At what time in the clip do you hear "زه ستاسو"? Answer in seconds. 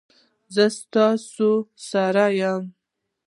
0.53-1.49